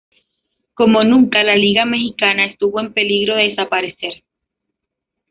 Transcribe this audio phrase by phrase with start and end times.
[0.73, 4.23] Como nunca La Liga Mexicana estuvo en peligro de desaparecer.